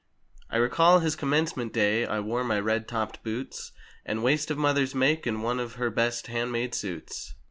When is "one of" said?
5.43-5.73